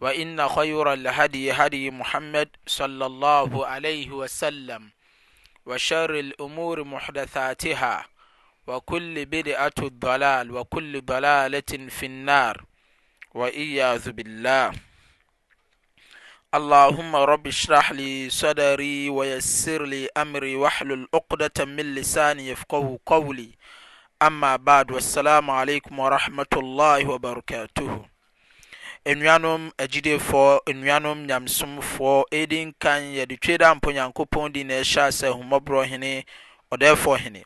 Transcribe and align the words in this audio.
وإن 0.00 0.48
خير 0.48 0.92
الهدي 0.92 1.52
هدي 1.52 1.90
محمد 1.90 2.48
صلى 2.66 3.06
الله 3.06 3.66
عليه 3.66 4.10
وسلم 4.10 4.90
وشر 5.66 6.18
الأمور 6.18 6.84
محدثاتها 6.84 8.04
وكل 8.66 9.26
بدعة 9.26 9.72
الضلال 9.78 10.50
وكل 10.50 11.00
ضلالة 11.04 11.72
في 11.88 12.06
النار 12.06 12.64
وإياذ 13.34 14.10
بالله 14.12 14.70
اللهم 16.54 17.16
رب 17.16 17.46
اشرح 17.46 17.92
لي 17.92 18.30
صدري 18.30 19.08
ويسر 19.10 19.82
لي 19.84 20.08
أمري 20.16 20.56
واحلل 20.56 21.08
عقدة 21.14 21.64
من 21.64 21.94
لساني 21.94 22.48
يفقه 22.48 22.98
قولي 23.06 23.48
أما 24.22 24.56
بعد 24.56 24.90
والسلام 24.90 25.50
عليكم 25.50 25.98
ورحمة 25.98 26.52
الله 26.56 27.10
وبركاته 27.10 28.04
annuanom 29.04 29.70
agyidefoɔ 29.78 30.50
nnuanom 30.72 31.18
nyamsomfoɔ 31.28 32.14
dinkan 32.50 33.02
yɛdetwa 33.16 33.56
da 33.58 33.70
a 33.70 33.74
mpɔ 33.74 33.92
nyankopɔn 33.94 34.52
di 34.52 34.64
na 34.64 34.74
ɛhyɛ 34.74 35.00
asɛ 35.08 35.24
ahomɔborɔ 35.32 35.84
hene 35.88 36.24
ɔdɛfɔ 36.72 37.18
hene 37.18 37.40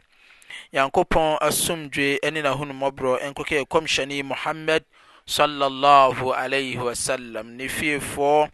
nyankopɔn 0.72 1.38
asomdwe 1.48 2.18
ane 2.26 2.42
nahonumɔborɔ 2.42 3.18
nkɔkɛɛkɔmhyɛne 3.30 4.12
yi 4.14 4.22
muhamad 4.22 4.84
swasam 5.26 7.56
ne 7.56 7.68
fiefoɔ 7.68 8.48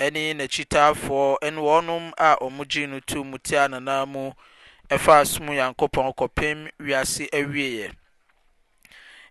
ane 0.00 0.34
n'akyitaafoɔ 0.36 1.36
ɛne 1.42 1.56
wɔɔnom 1.62 2.12
a 2.18 2.36
ɔmogye 2.40 2.86
no 2.88 3.00
tu 3.06 3.24
mu 3.24 3.38
ti 3.38 3.54
ananaa 3.56 4.04
mu 4.06 4.32
ɛfa 4.90 5.24
som 5.26 5.46
nyankopɔn 5.46 6.12
kɔpem 6.16 6.68
wiase 6.80 7.28
awieɛ 7.30 7.92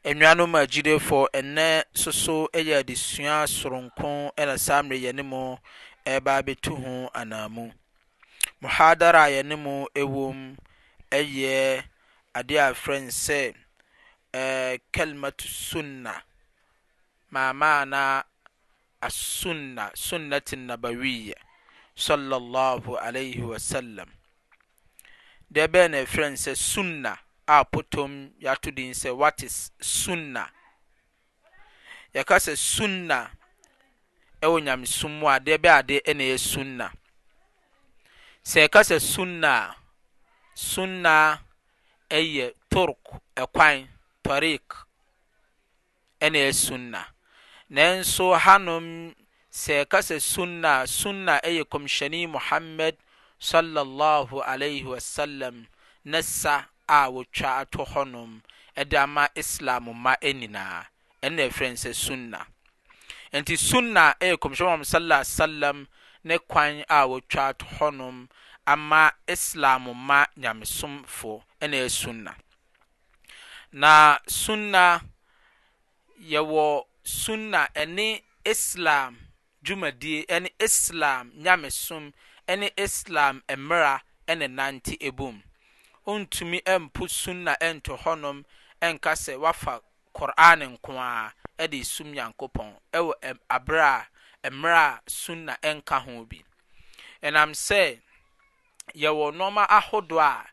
annuanom 0.10 0.54
agyirefo 0.62 1.20
ɛnnɛ 1.40 1.68
soso 2.02 2.36
ɛyɛ 2.58 2.76
adesua 2.82 3.36
soronko 3.58 4.12
nasamere 4.48 4.98
yɛne 5.04 5.22
mu 5.32 5.42
ɛbaa 6.14 6.40
bɛtu 6.46 6.72
ho 6.82 6.94
anaamu 7.22 7.66
mohadara 8.62 9.28
a 9.30 9.30
yɛne 9.36 9.56
mu 9.64 9.74
wom 10.16 10.58
ɛyɛ 11.20 11.84
adeɛ 12.40 12.58
a 12.58 12.74
frɛ 12.74 12.98
n 13.04 13.08
sɛ 13.12 13.54
kelimato 14.94 15.46
sunna 15.70 16.24
maamaana 17.32 18.24
assunna 19.04 19.92
sunnat 19.94 20.46
nnabawiya 20.54 21.36
slh 21.94 23.40
wasalam 23.46 24.10
deɛ 25.54 25.68
bɛɛ 25.70 25.90
ne 25.92 26.06
frɛ 26.10 26.26
n 26.34 26.36
sɛ 26.36 26.56
sunna 26.58 27.16
a 27.52 27.66
potom 27.72 28.32
yɛato 28.42 28.72
din 28.72 28.94
sɛ 28.94 29.12
what 29.16 29.44
is 29.44 29.72
sunna 29.84 30.46
yɛka 32.16 32.36
sɛ 32.46 32.54
sunna 32.58 33.28
ɛwɔ 34.42 34.58
e 34.58 34.62
nyamesom 34.64 35.20
mu 35.20 35.28
adeɛ 35.28 35.58
bɛ 35.64 35.70
adeɛ 35.80 35.98
ɛna 36.08 36.24
e 36.24 36.28
ɛyɛ 36.32 36.38
sunna 36.40 36.88
sɛ 38.46 38.58
yɛka 38.68 38.82
sɛ 38.90 39.00
sunna 39.04 39.50
a 39.52 39.76
sunna 40.56 41.42
ɛyɛ 42.10 42.54
tork 42.70 43.04
ɛkwan 43.36 43.84
tariq 44.24 44.68
ɛna 46.24 46.38
ɛyɛ 46.40 46.56
sunna 46.56 47.04
nanso 47.70 48.32
hanom 48.38 49.12
sɛ 49.52 49.74
yɛka 49.84 50.00
sɛ 50.10 50.22
sunna 50.24 50.88
sunna 50.88 51.42
ɛyɛ 51.44 51.62
e 51.68 51.68
kɔmhyɛni 51.68 52.30
muhammad 52.32 52.96
sallallahu 53.42 54.40
alaihi 54.40 54.86
wasallam 54.88 55.68
na 56.06 56.22
sa 56.22 56.71
a 56.92 57.00
wɔtwa 57.14 57.50
ato 57.62 57.86
hɔnom 57.92 58.32
ɛde 58.80 58.98
ama 59.04 59.30
islam 59.42 59.84
ma 60.04 60.14
nyinaa 60.40 60.84
ɛna 61.26 61.42
ɛfrɛ 61.50 61.68
sɛ 61.84 61.92
sunna 62.04 62.40
nti 63.38 63.54
sunna 63.68 64.04
ɛyɛ 64.22 64.36
kɔmhyɛ 64.42 64.66
mam 64.68 64.84
sala 64.84 65.24
salam 65.24 65.88
ne 66.24 66.38
kwan 66.38 66.84
a 66.90 67.08
wɔtwa 67.08 67.44
ato 67.50 67.66
hɔnom 67.66 68.28
ama 68.68 69.12
islam 69.26 69.82
ma 70.08 70.26
nyamesomfo 70.38 71.44
ɛna 71.62 71.76
ɛyɛ 71.80 71.90
sunna 71.92 72.36
na 73.72 74.18
sunna 74.28 75.00
yɛwɔ 76.22 76.86
sunna 77.06 77.70
ɛne 77.74 78.22
islam 78.46 79.18
dwumadie 79.64 80.26
ɛne 80.28 80.50
islam 80.60 81.32
nyamesom 81.36 82.12
ɛne 82.50 82.70
islam 82.78 83.42
mmera 83.48 84.02
ɛna 84.28 84.52
nante 84.52 84.98
ebom. 85.00 85.42
ontumi 86.10 86.62
mpo 86.80 87.04
sunna 87.16 87.58
nto 87.74 87.94
hɔnom 88.04 88.38
nka 88.90 89.12
sɛ 89.24 89.34
wafa 89.44 89.74
koran 90.18 90.60
nko 90.74 90.94
a 91.24 91.34
ɛde 91.62 91.80
sum 91.94 92.08
nyankopɔn 92.16 92.70
ɛwɔ 92.98 93.12
aberɛ 93.56 94.06
a 94.44 94.50
mmerɛ 94.54 94.84
a 94.94 95.02
sunna 95.20 95.54
nka 95.76 95.96
ho 96.04 96.26
bi 96.30 96.40
ɛnam 97.28 97.52
sɛ 97.66 97.82
yɛwɔ 99.02 99.26
nneɛma 99.36 99.64
ahodoɔ 99.78 100.48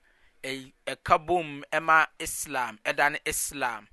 a 0.44 0.72
ɛka 0.91 1.16
e, 1.19 1.22
e 1.22 1.26
bom 1.26 1.65
ma 1.82 2.06
islam 2.19 2.78
ɛda 2.84 3.19
islam 3.25 3.88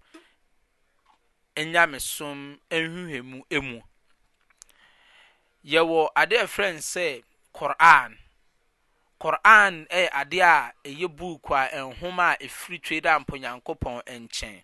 nyamesom 1.57 2.59
nhwehwɛmu 2.69 3.61
mu 3.63 3.81
yɛwɔ 5.63 6.09
adeɛ 6.16 6.43
frɛ 6.53 6.73
no 6.73 6.79
sɛ 6.81 7.23
qur'an 7.53 8.19
qur'an 9.20 9.86
ɛ 9.90 10.02
eh, 10.06 10.09
adeɛ 10.12 10.44
a 10.46 10.72
ɛyɛ 10.86 11.08
buuk 11.18 11.50
a 11.52 11.70
nhom 11.76 12.20
a 12.20 12.36
ɛfiri 12.44 12.81
twei 12.84 13.02
daampo 13.02 13.38
nyankopɔn 13.40 14.02
nkyɛn 14.06 14.62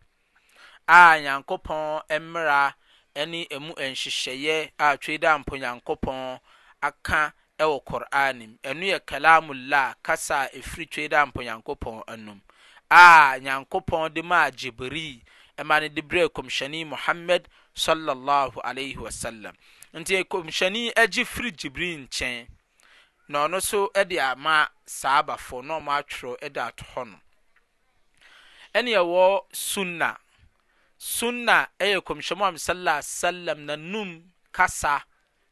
a 0.87 1.19
nyankopɔn 1.19 2.01
mmera 2.19 2.73
ne 3.15 3.47
mu 3.59 3.73
nhyehyɛyɛ 3.75 4.71
a 4.77 4.97
twei 4.97 5.17
daampo 5.17 5.55
nyankopɔn 5.57 6.39
aka 6.83 7.33
ɛwɔ 7.57 7.83
qor'ani 7.85 8.43
m 8.43 8.57
ɛno 8.63 8.83
yɛ 8.93 8.99
calamullah 8.99 9.95
kasaa 10.03 10.47
ɛfiri 10.51 10.89
twei 10.89 11.07
daampo 11.07 11.35
nyankopɔn 11.43 12.03
anom 12.07 12.39
a 12.91 13.39
nyankopɔn 13.39 14.13
de 14.13 14.21
ma 14.21 14.43
a 14.45 14.51
gjibril 14.51 15.21
ma 15.63 15.79
no 15.79 15.87
de 15.87 16.01
berɛ 16.01 16.27
kɔmhyɛneyi 16.29 16.85
mohamed 16.87 17.47
swsalam 17.73 19.55
nti 19.93 20.23
komhyɛnii 20.25 20.91
agye 20.95 21.23
firi 21.25 21.51
gibril 21.53 21.99
nkyɛn 22.09 22.47
naɔno 23.31 23.61
so 23.61 23.89
de 24.03 24.19
ama 24.19 24.67
saabafoɔ 24.85 25.63
na 25.65 25.79
ɔmaatwerɛ 25.79 26.53
de 26.53 26.59
atɔhɔ 26.59 27.05
no 27.09 27.19
ɛneɛwɔ 28.75 29.43
sunna 29.53 30.17
sunna 30.97 31.67
ɛyɛ 31.79 32.01
kɔmhyɛ 32.03 32.37
moam 32.37 32.57
salla 32.57 33.01
salam 33.01 33.65
nanum 33.65 34.23
kasa 34.51 35.03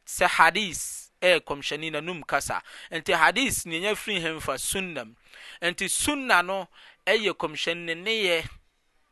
sɛ 0.06 0.28
hadis 0.36 1.10
yɛ 1.22 1.40
kɔmhyɛnenanum 1.40 2.26
kasa 2.26 2.62
ɛnti 2.92 3.14
hadise 3.16 3.64
neɛya 3.64 3.96
fri 3.96 4.20
hɛm 4.20 4.40
fa 4.42 4.58
sunna 4.58 5.02
m 5.02 5.16
ɛnti 5.62 5.88
sunna 5.90 6.42
no 6.42 6.68
ɛyɛ 7.06 7.32
kɔmhyɛn 7.34 7.76
ne 7.86 7.94
neɛ 7.94 8.48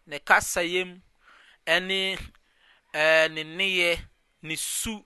ne 0.07 0.19
kasaym 0.21 1.01
ɛne 1.67 2.19
ne 2.95 3.45
nneɛ 3.47 4.01
ne 4.43 4.55
su 4.57 5.05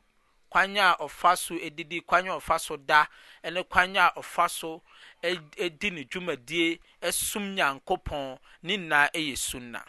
kwan 0.53 0.77
a 0.77 0.97
ɔfa 1.01 1.37
so 1.39 1.55
didi 1.71 2.01
kwan 2.01 2.29
a 2.29 2.33
ɔfa 2.39 2.61
so 2.61 2.77
da 2.77 3.07
ne 3.45 3.63
kwan 3.65 3.97
a 3.97 4.11
ɔfa 4.17 4.51
so 4.51 4.83
edi 5.23 5.91
ne 5.91 6.05
dwumadie 6.05 6.79
som 7.13 7.55
nyankopɔn 7.57 8.39
ne 8.63 8.77
nyinaa 8.79 9.09
yɛ 9.15 9.37
sunna 9.39 9.83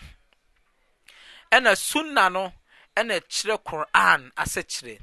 ɛna 1.52 1.76
sunna 1.78 2.30
no 2.30 2.54
ɛna 2.96 3.20
kyerɛ 3.32 3.58
koran 3.64 4.32
asɛkyerɛ 4.38 5.00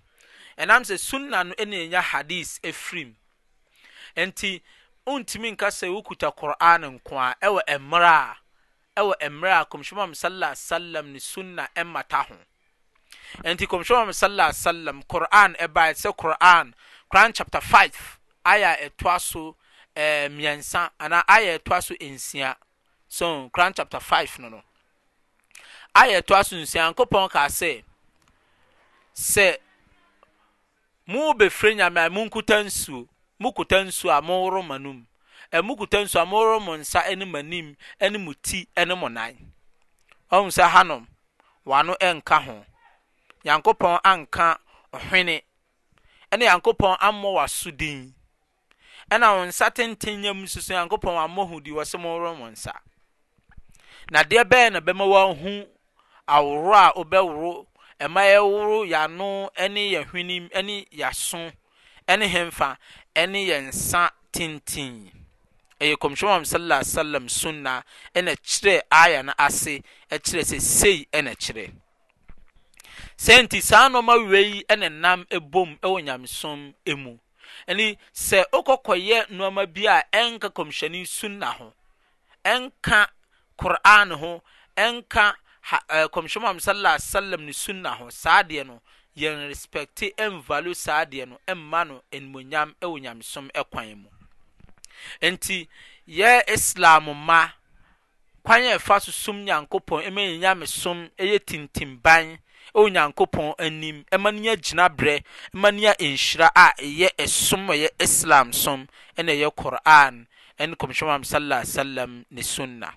ɛnam 0.58 0.82
sɛ 0.88 0.98
sunna 0.98 1.44
no 1.44 1.52
ɛna 1.54 1.84
enya 1.84 2.00
hadis 2.00 2.58
efirim 2.64 3.14
nti 4.16 4.62
ntumi 5.06 5.52
nka 5.52 5.68
sɛ 5.68 5.92
wokuta 5.92 6.32
koran 6.34 6.82
nkoa 6.96 7.34
a 7.36 7.36
ɛwɔ 7.46 7.60
mmerɛ 7.78 8.08
a 8.08 8.36
ɛwɔ 9.00 9.14
mmerɛ 9.28 9.60
a 9.60 9.64
kɔmhyɛm 9.68 10.00
am 10.02 10.12
sallallahu 10.14 10.52
alaihi 10.52 10.64
wasallam 10.64 11.12
ne 11.12 11.18
sunna 11.20 11.68
ɛmmata 11.76 12.24
ho 12.28 12.36
nti 13.38 13.66
kɔmhyɛn 13.66 14.12
sallallahu 14.12 14.14
sallam 14.52 15.02
wasallam 15.02 15.02
quran 15.06 15.50
ɛbaa 15.56 15.90
e 15.90 15.94
sɛ 15.94 16.12
quran 16.16 16.74
quran 17.10 17.32
chapter 17.32 17.60
five 17.60 18.18
aya 18.44 18.76
ɛtoa 18.76 19.16
e 19.16 19.20
so 19.20 19.56
e, 19.96 20.00
ɛɛ 20.00 20.28
mmiɛnsa 20.30 20.90
anaa 20.98 21.22
aya 21.28 21.58
ɛtoa 21.58 21.82
so 21.82 21.94
nsia 21.94 22.56
so 23.08 23.48
quran 23.54 23.74
chapter 23.76 24.00
five 24.00 24.38
no 24.38 24.48
no 24.48 24.62
aya 25.94 26.20
ɛtoa 26.22 26.44
so 26.44 26.56
nsia 26.56 26.90
nkɔpɔn 26.94 27.30
kaa 27.30 27.46
sɛ 27.48 27.82
sɛ 29.14 29.56
mu 31.06 31.32
bɛfiri 31.32 31.74
nyame 31.76 32.00
a 32.06 32.10
mu 32.10 32.24
nkuta 32.28 32.62
nsuo 32.66 33.08
mu 33.38 33.52
kuta 33.52 33.76
nsuo 33.84 34.10
a 34.10 34.20
mu 34.20 34.62
ma 34.62 34.76
no 34.78 34.92
mu 34.92 35.00
ɛmu 35.52 35.76
kuta 35.78 35.98
nsuo 36.04 36.20
a 36.22 36.26
mu 36.26 36.44
roma 36.44 36.76
nsa 36.78 37.04
ɛne 37.06 37.30
ma 37.30 37.38
anim 37.38 37.76
ɛne 38.00 38.18
mu 38.22 38.34
ti 38.34 38.68
ɛne 38.76 38.98
mu 38.98 39.08
nan 39.08 39.52
ɔmo 40.32 40.50
sɛ 40.50 40.68
hanom 40.70 41.06
wano 41.66 41.94
ɛnka 42.00 42.42
ho. 42.44 42.66
yankopɔn 43.46 44.00
anka 44.10 44.48
ɔhwene 44.96 45.34
ɛna 46.32 46.44
yankopɔn 46.50 46.94
ammɔ 47.08 47.28
w'aso 47.36 47.70
din 47.76 48.14
ɛna 49.10 49.26
wɔn 49.36 49.48
nsa 49.48 49.70
tenten 49.70 50.24
yam 50.24 50.40
mu 50.40 50.46
so 50.46 50.60
yankopɔn 50.74 51.16
ammɔ 51.26 51.48
ho 51.48 51.60
di 51.60 51.70
wɔsɛ 51.70 51.96
mɔworɔ 52.00 52.38
wɔn 52.38 52.52
nsa 52.52 52.74
na 54.10 54.22
deɛ 54.22 54.44
bɛyɛ 54.44 54.72
na 54.72 54.80
bɛma 54.80 55.04
wɔahu 55.06 55.68
aworo 56.28 56.74
a 56.74 56.92
ɔbɛworo 57.04 57.66
ɛma 58.00 58.20
yɛworo 58.28 58.86
yano 58.92 59.50
ɛne 59.56 59.92
yɛhwene 59.96 60.50
ɛne 60.52 60.88
yɛaso 60.90 61.52
ɛne 62.08 62.28
hemfa 62.32 62.76
ɛne 63.14 63.40
yɛnsa 63.48 64.10
tenten 64.32 65.10
ɛyɛ 65.80 65.96
kɔmhyɛn 65.96 66.44
sallallahu 66.44 66.84
alaihi 66.84 66.92
wasallam 66.92 67.28
sunna 67.30 67.82
ɛna 68.14 68.36
kyerɛ 68.36 68.82
aya 68.90 69.22
no 69.22 69.32
ase 69.38 69.80
ɛkyerɛ 70.10 70.44
sɛ 70.44 70.60
sei 70.60 71.04
ɛna 71.12 71.32
kyerɛ 71.36 71.72
snti 73.20 73.62
saa 73.62 73.88
nnoɔma 73.88 74.14
wera 74.22 74.38
yi 74.40 74.64
ne 74.78 74.88
nam 74.88 75.26
bom 75.52 75.76
wɔ 75.82 76.00
nyamesom 76.06 76.60
mu 77.02 77.12
nsɛ 77.68 78.40
wokɔkɔyɛ 78.52 79.18
nnoɔma 79.30 79.66
bi 79.74 79.84
a 79.86 80.02
ɛnka 80.12 80.48
komsyɛne 80.56 81.06
sunna 81.06 81.52
ho 81.52 81.72
ɛnka 82.44 83.08
koran 83.58 84.10
ho 84.12 84.42
ɛacomisiɛma 84.78 86.60
salala 86.60 86.98
salam 86.98 87.44
no 87.44 87.52
sunna 87.52 87.94
ho 87.94 88.08
saadeɛ 88.08 88.64
no 88.66 88.80
yɛn 89.14 89.48
respect 89.48 89.98
vae 90.16 90.72
saadeɛ 90.74 91.28
no 91.28 91.54
mano 91.54 92.02
nimyam 92.10 92.72
ɔ 92.80 93.00
nyamsom 93.02 93.50
kwan 93.70 93.98
mu 94.02 94.08
nti 95.20 95.68
yɛ 96.08 96.42
islam 96.48 97.04
ma 97.26 97.50
kwan 98.42 98.60
ɛfa 98.62 98.98
sosom 99.04 99.44
nyankopɔn 99.46 100.08
mɛyɛnyamesom 100.08 101.10
ɛyɛ 101.18 101.38
tintim 101.44 102.00
ban 102.02 102.38
ɛwɔ 102.76 102.88
nyankopɔn 102.90 103.54
anim 103.58 104.04
ɛma 104.12 104.30
no 104.32 104.38
nya 104.38 104.56
gyinaberɛ 104.56 105.20
ɛma 105.54 105.68
no 105.74 105.78
nya 105.80 105.92
nhyira 105.98 106.50
a 106.54 106.72
ɛyɛ 106.78 107.08
ɛsom 107.18 107.66
ɛyɛ 107.66 107.88
islam 107.98 108.52
som 108.52 108.86
ɛna 109.16 109.32
ɛyɛ 109.34 109.50
koran 109.54 110.26
ɛne 110.58 110.74
kɔmhyɛmam 110.76 111.22
sallallahu 111.24 111.66
sallam 111.66 112.24
ne 112.30 112.42
sunna 112.42 112.94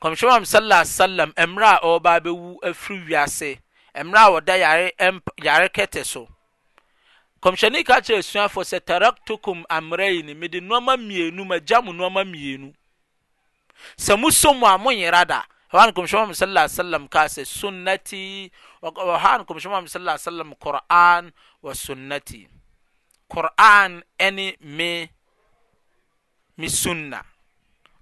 kɔmhyɛmam 0.00 0.44
sallallahu 0.46 0.84
sallam 0.86 1.32
mmerɛ 1.36 1.66
a 1.66 1.80
ɔreba 1.86 2.20
bɛwu 2.24 2.60
afiri 2.64 3.04
wiase 3.08 3.58
mmerɛ 3.94 4.18
a 4.18 4.30
wɔda 4.40 4.54
yare 4.58 4.92
yare 5.42 5.68
kɛtɛ 5.68 6.04
so 6.04 6.26
kɔmhyɛni 7.42 7.84
ka 7.84 8.00
kyerɛ 8.00 8.20
asuafoɔ 8.24 8.64
sɛ 8.64 8.80
taraktukum 8.80 9.64
amrain 9.68 10.34
mede 10.36 10.60
nnoɔma 10.60 10.96
mmienu 10.96 11.44
magya 11.46 11.82
mo 11.82 11.92
nnoɔma 11.92 12.24
mmienu 12.24 12.72
sɛ 13.98 14.18
mosom 14.18 14.62
a 14.64 14.78
monyera 14.78 15.24
da 15.26 15.42
hɔn 15.72 15.92
kɔmhyɛn 15.92 16.12
muhammad 16.18 16.36
sallallahu 16.36 16.64
alaihi 16.64 16.76
wasallam 16.76 17.08
kaa 17.10 17.26
sɛ 17.28 17.44
sunnati 17.44 18.50
hɔn 18.82 19.44
kɔmhyɛn 19.44 19.64
muhammad 19.68 19.90
sallallahu 19.90 20.16
alaihi 20.16 20.28
wasallam 20.28 20.54
qur'an 20.60 21.32
wa 21.62 21.72
sunnati 21.74 22.48
qur'an 23.28 24.02
ɛne 24.18 24.56
me 24.60 25.10
me 26.56 26.68
sunna 26.68 27.22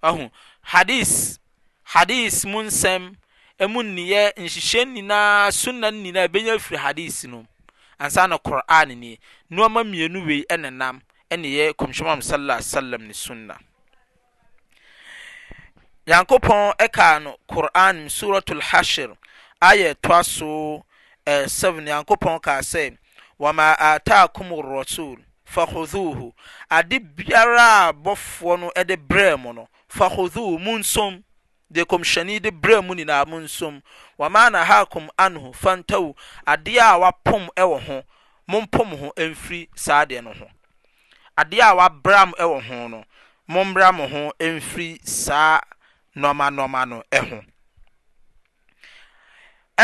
ɔho 0.03 0.31
hadis 0.63 1.39
hadis 1.83 2.45
mu 2.45 2.63
nsɛm 2.63 3.15
ɛmu 3.61 3.81
nniyɛ 3.83 4.35
nhyehyɛ 4.39 4.85
nyinaa 4.87 5.51
sunna 5.53 5.91
nyinaa 5.91 6.29
ɛbɛnya 6.29 6.61
firi 6.61 6.79
hadis 6.79 7.25
no 7.25 7.45
ansa 8.01 8.29
na 8.29 8.39
qur'an 8.39 8.89
nie 8.95 9.19
nneɛma 9.51 9.83
mmienu 9.83 10.25
wei 10.25 10.45
ɛnenam 10.49 11.03
ɛne 11.31 11.47
yɛ 11.51 11.73
kɔmhyɛn 11.75 12.05
muhammad 12.05 12.25
sallallahu 12.25 12.59
alaihi 12.59 12.69
wasallam 12.69 13.01
ne 13.07 13.13
sunna 13.13 13.59
nyankopɔn 16.07 16.73
ɛkaa 16.79 17.19
no 17.23 17.35
qur'an 17.51 18.07
suratul 18.09 18.61
hashir 18.61 19.11
ayɛ 19.61 19.95
toa 20.03 20.23
so 20.25 20.85
ɛɛ 21.27 21.49
seven 21.49 21.85
nyankopɔn 21.85 22.41
kaa 22.43 22.61
sɛ 22.63 22.97
wama 23.39 23.77
ataakum 23.79 24.55
rasul 24.65 25.17
fahodhuhu 25.45 26.33
ade 26.71 27.01
biara 27.17 27.87
a 27.87 27.93
bɔfoɔ 27.93 28.61
no 28.61 28.71
ɛde 28.77 28.97
brɛɛ 29.07 29.41
mu 29.43 29.53
no 29.53 29.69
fahodhuhu 29.89 30.61
mu 30.61 30.79
nsom 30.79 31.23
de 31.71 31.83
kɔmhyɛni 31.85 32.41
de 32.41 32.51
brɛɛ 32.53 32.87
mu 32.87 32.95
nyinaa 32.95 33.27
mu 33.27 33.41
nsom 33.41 33.83
wama 34.19 34.49
nahakum 34.53 35.09
anhu 35.19 35.53
fantawu 35.55 36.15
adeɛ 36.47 36.79
a 36.79 36.99
wapom 37.01 37.49
ɛwɔ 37.57 37.83
ho 37.87 38.03
mompom 38.49 38.97
ho 38.97 39.13
ɛmfiri 39.17 39.69
saa 39.75 40.07
adeɛ 40.07 40.23
no 40.23 40.33
ho 40.33 40.47
adeɛ 41.37 41.61
a 41.63 41.75
wabram 41.77 42.31
ɛwɔ 42.39 42.63
ho 42.63 42.89
no 42.89 43.05
mombra 43.51 43.91
mo 43.93 44.07
ho 44.09 44.33
ɛmfiri 44.41 45.05
saa 45.07 45.61
nneɛma 46.17 46.47
nneɛma 46.51 46.81
no 46.91 46.99
ho 47.31 47.39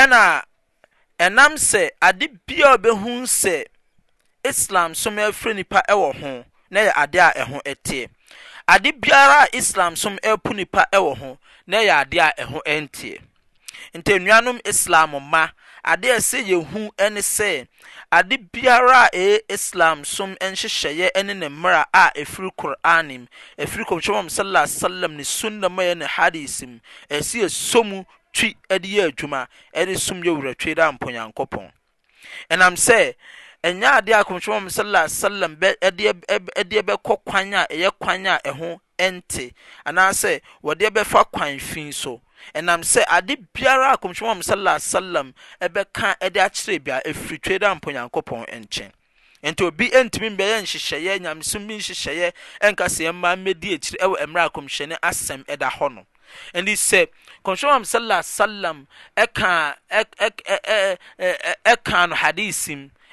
ɛna 0.01 0.23
ɛnam 1.25 1.53
sɛ 1.69 1.83
ade 2.09 2.27
bia 2.47 2.69
ɔbɛhu 2.77 3.13
sɛ 3.41 3.57
islam 4.51 4.95
som 4.95 5.17
afiri 5.19 5.55
nipa 5.55 5.81
ɛwɔ 5.93 6.09
ho 6.21 6.33
na 6.71 6.81
yɛ 6.87 6.93
ade 7.03 7.19
a 7.21 7.29
ɛho 7.43 7.59
ɛteɛ 7.65 8.09
ade 8.69 8.93
biara 9.01 9.45
a 9.53 9.57
islam 9.57 9.97
som 9.97 10.17
ɛpu 10.19 10.55
nipa 10.55 10.87
ɛwɔ 10.93 11.19
ho 11.19 11.39
na 11.67 11.77
yɛ 11.79 11.93
ade 12.01 12.17
a 12.19 12.33
ɛho 12.39 12.59
ɛnteɛ 12.67 13.21
nti 13.95 14.13
nnuanom 14.23 14.59
islam 14.65 15.11
ma 15.31 15.49
ade 15.85 16.11
a 16.11 16.17
ɛsɛ 16.19 16.39
yɛhu 16.47 16.91
ne 17.11 17.21
sɛ 17.21 17.67
ade 18.11 18.37
biara 18.53 19.05
a 19.05 19.09
ɛyɛ 19.17 19.41
islam 19.49 20.05
som 20.05 20.35
nhyehyɛeɛ 20.37 21.25
ne 21.25 21.35
ne 21.35 21.49
mmerɛ 21.49 21.85
a 21.93 22.11
ɛfiri 22.15 22.51
qur'an 22.57 23.09
mu 23.09 23.27
ɛfiri 23.59 23.85
kɔmhyɛmam 23.89 24.29
sallallahu 24.31 24.67
alaihi 24.67 24.77
wasallam 24.77 25.17
ne 25.17 25.25
sunna 25.25 25.69
mu 25.69 25.83
yɛ 25.83 25.97
ne 25.99 26.07
hadis 26.07 26.63
mu 26.63 26.79
ɛsɛ 27.11 27.43
yɛsɔ 27.43 27.85
mu 27.87 28.05
twi 28.33 28.57
de 28.69 28.79
yɛ 28.89 29.11
adwuma 29.11 29.49
de 29.75 29.99
som 29.99 30.23
yɛ 30.23 30.31
wuratwe 30.41 30.75
da 30.77 30.93
mponyankopɔn 30.93 31.73
ɛnam 32.49 32.75
sɛ 32.77 33.15
ɛnyɛ 33.65 33.91
adeɛ 33.99 34.21
a 34.21 34.25
kɔmhyɛmam 34.25 34.71
sallallahu 34.71 35.07
alaihi 35.07 35.17
wasallam 35.19 35.57
ɛdeɛ 36.55 36.83
bɛkɔ 36.83 37.21
kwan 37.25 37.55
a 37.55 37.67
ɛyɛ 37.71 37.91
kwan 37.99 38.27
a 38.27 38.39
ɛho 38.45 38.79
nte 38.99 39.53
anaasɛ 39.85 40.41
wɔde 40.63 40.91
bɛfa 40.95 41.25
kwan 41.33 41.59
fi 41.59 41.91
so 41.91 42.23
ɛnam 42.59 42.83
sɛ 42.93 43.03
ade 43.17 43.37
biara 43.55 43.93
a 43.93 43.97
kɔmhyɛn 44.03 44.27
wɔn 44.27 44.41
sallallahu 44.43 44.77
alaihi 44.79 44.91
wasallam 44.91 45.29
ɛbɛka 45.61 46.33
de 46.33 46.41
akyerɛ 46.41 46.85
bia 46.85 47.03
efiri 47.07 47.39
twe 47.43 47.59
da 47.59 47.75
mpo 47.75 47.91
nyankopɔn 47.91 48.47
nkyɛn 48.49 48.93
nti 49.43 49.63
obi 49.65 49.89
ntumi 49.91 50.29
mbɛyɛ 50.37 50.61
nhyehyɛeɛ 50.63 51.19
nyamesom 51.25 51.67
bi 51.69 51.77
nhyehyɛeɛ 51.79 52.33
nka 52.73 52.85
sɛ 52.97 53.13
mmaa 53.15 53.37
mmɛdi 53.41 53.71
akyiri 53.77 53.99
ɛwɔ 54.07 54.15
mmerɛ 54.27 54.45
a 54.47 54.51
kɔmhyɛne 54.59 54.97
asɛm 55.11 55.45
ɛda 55.47 55.69
hɔ 55.79 55.91
no 55.95 56.07
ɛnti 56.55 56.75
sɛ 56.89 57.09
kɔmhyɛn 57.45 57.71
wɔn 57.79 57.87
sallallahu 57.87 58.21
alaihi 58.21 58.37
wasallam 58.37 58.87
ɛka 59.17 59.77
ɛka 61.65 62.09
no 62.09 62.15
hadisim 62.17 62.91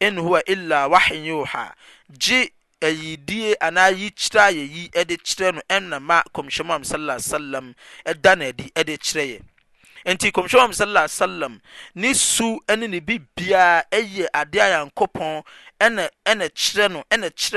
inhowa 0.00 0.44
ilawanyoha 0.44 1.74
gye 2.18 2.50
ayidie 2.82 3.54
anaa 3.60 3.88
yi 3.90 4.10
kyerɛ 4.10 4.38
ayɛ 4.38 4.62
yi 4.74 4.88
de 4.88 5.16
kyerɛ 5.26 5.54
no 5.54 5.60
ɛnnama 5.68 6.22
komhyɛnmu 6.34 6.72
am 6.74 6.84
salsalam 6.84 7.74
da 8.20 8.34
noadi 8.34 8.70
de 8.74 8.96
kyerɛ 8.98 9.24
yɛ 9.26 9.40
nti 10.12 10.32
komhyɛmu 10.32 10.64
am 10.64 10.72
sasalem 10.72 11.60
ne 11.94 12.12
su 12.12 12.60
nene 12.68 13.00
bibiara 13.00 13.84
ɛyɛ 13.90 14.26
ade 14.34 14.56
a 14.58 14.68
yankopɔn 14.86 15.42
ɛnɛ 15.80 16.10
kyerɛ 16.24 16.90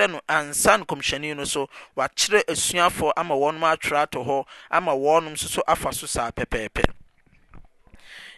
no 0.09 0.19
ansane 0.29 0.85
kɔmhyɛni 0.85 1.35
no 1.35 1.43
so 1.43 1.67
wakyerɛ 1.97 2.45
asuafoɔ 2.47 3.11
ama 3.17 3.35
wɔnom 3.35 3.63
atwerɛ 3.73 4.07
atɔ 4.07 4.25
hɔ 4.25 4.45
ama 4.71 4.93
wɔnom 4.93 5.35
soso 5.37 5.61
afa 5.67 5.91
so 5.91 6.05
saa 6.07 6.31
pɛpɛpɛ 6.31 6.83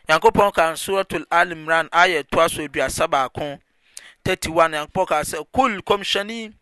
yankopɔn 0.08 0.52
ka 0.54 0.74
suratlamran 0.74 1.90
aya 1.92 2.24
toaso 2.24 2.66
bwasabaako 2.68 3.60
31 4.30 4.68
nyankopɔn 4.72 5.06
kaa 5.10 5.24
sɛ 5.32 5.38
kul 5.56 5.74
kɔmhyɛni 5.90 6.54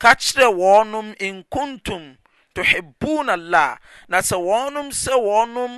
ka 0.00 0.10
kyerɛ 0.20 0.46
wɔnom 0.60 1.06
nkuntum 1.20 2.16
tuhibuna 2.54 3.36
la 3.36 3.76
na 4.08 4.18
sɛ 4.28 4.36
wɔnom 4.48 4.88
sɛ 5.02 5.12
wɔnom 5.28 5.72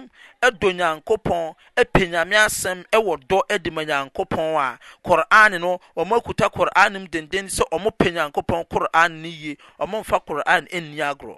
ɛdɔ 0.47 0.69
nyankopɔn 0.79 1.55
ɛpɛ 1.83 2.01
nyame 2.11 2.37
asɛm 2.47 2.79
ɛwɔ 2.93 3.13
dɔ 3.29 3.39
ɛde 3.51 3.71
ma 3.73 3.83
nyankopɔn 3.85 4.55
a 4.63 4.79
kor'an 5.03 5.59
no 5.61 5.81
ɔmo 5.97 6.19
akuta 6.23 6.49
kor'an 6.53 6.93
mu 7.03 7.09
denden 7.09 7.49
sɛ 7.51 7.65
ɔmo 7.73 7.91
pɛ 7.99 8.13
nyankopɔn 8.15 8.69
kor'an 8.71 9.23
no 9.23 9.29
yie 9.29 9.57
ɔmo 9.81 10.01
mfa 10.05 10.21
kor'an 10.25 10.67
ɛnni 10.69 10.99
agorɔ 11.11 11.37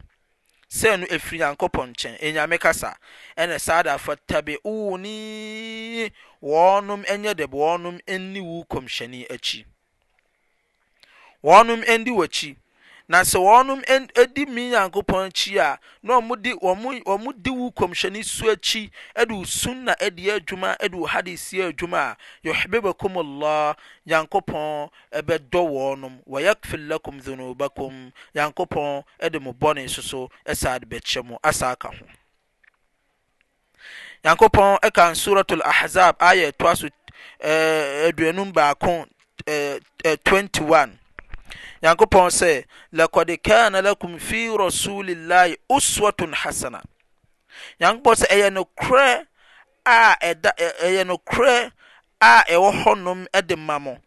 sɛ 0.70 1.00
no 1.00 1.06
ɛfiri 1.06 1.38
nyankopɔn 1.40 1.92
nkyɛn 1.94 2.18
ɛnyame 2.20 2.60
kasa 2.60 2.94
ɛna 3.38 3.58
saa 3.58 3.82
da 3.82 3.96
fa 3.96 4.14
tabi'uni 4.28 5.08
wɔnom 6.42 7.02
ɛnyɛ 7.06 7.32
dɛ 7.34 7.46
wɔnom 7.48 7.98
ɛnni 8.04 8.40
wu 8.42 8.62
kɔmhyɛni 8.68 9.30
akyi 9.32 9.64
wɔnom 11.44 11.80
ndi 12.00 12.10
wɔkyi 12.10 12.56
na 13.08 13.20
sɛ 13.22 13.38
wɔnom 13.38 13.80
di 14.34 14.44
mi 14.46 14.70
nyankopɔn 14.70 15.28
akyi 15.28 15.58
a 15.58 15.78
na 16.02 16.20
wɔn 16.20 16.42
di 16.42 16.52
wɔn 16.54 17.42
di 17.42 17.50
wo 17.50 17.70
kɔmhyɛni 17.70 18.24
so 18.24 18.46
akyi 18.46 18.90
ɛde 19.14 19.30
wo 19.32 19.44
sunna 19.44 19.94
ɛde 20.00 20.24
adwuma 20.32 20.76
ɛde 20.80 20.94
wo 20.94 21.06
hadisi 21.06 21.58
adwuma 21.70 21.98
a 21.98 22.16
yuhibbukum 22.48 23.16
Allah 23.18 23.76
nyankopɔn 24.06 24.90
ɛbɛdɔ 25.12 25.62
wɔnom 25.70 26.20
ndị 26.26 26.88
lakum 26.88 27.20
dhunubakum 27.22 28.12
nyankopɔn 28.34 29.04
ɛde 29.22 29.40
mo 29.40 29.52
bɔne 29.52 29.88
soso 29.88 30.28
ɛsa 30.44 30.80
de 30.80 30.86
bɛkyɛ 30.86 31.24
mo 31.24 31.38
ho 31.38 32.06
nyankopɔn 34.24 34.78
ɛka 34.82 35.12
ayɛ 36.18 36.52
nyankopɔn 41.82 42.30
sɛ 42.30 42.64
lakod 42.92 43.30
kana 43.46 43.82
lacum 43.82 44.18
fi 44.18 44.48
rasulillahi 44.62 45.56
oswatun 45.76 46.32
hasana 46.40 46.80
nyankopɔn 47.80 48.16
sɛ 48.20 48.26
ɛy 48.34 48.42
nokr 48.54 48.94
ɛyɛ 50.82 51.04
nokorɛ 51.10 51.70
a 52.20 52.32
ɛwɔ 52.48 52.70
hɔnom 52.82 53.26
de 53.46 53.56
ma 53.56 53.78
mo 53.78 53.98